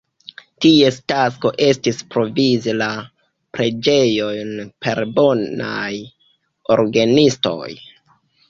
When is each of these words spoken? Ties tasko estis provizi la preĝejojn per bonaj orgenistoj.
Ties 0.63 0.95
tasko 1.11 1.51
estis 1.65 1.99
provizi 2.15 2.73
la 2.79 2.87
preĝejojn 3.57 4.57
per 4.87 5.05
bonaj 5.21 5.93
orgenistoj. 6.79 7.71